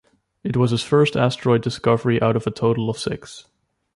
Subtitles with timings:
[0.43, 3.45] It was his first asteroid discovery out of a total of six.